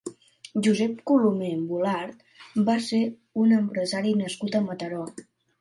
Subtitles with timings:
[0.67, 2.25] Josep Colomer Volart
[2.71, 3.03] va ser
[3.45, 5.09] un empresari nascut a Mataró.